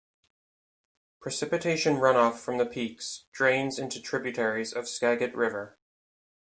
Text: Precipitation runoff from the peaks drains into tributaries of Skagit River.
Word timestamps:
Precipitation 1.19 1.97
runoff 1.97 2.39
from 2.39 2.57
the 2.57 2.65
peaks 2.65 3.25
drains 3.31 3.77
into 3.77 4.01
tributaries 4.01 4.73
of 4.73 4.87
Skagit 4.87 5.35
River. 5.35 5.77